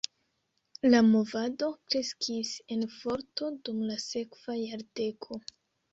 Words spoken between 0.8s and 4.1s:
La movado kreskis en forto dum la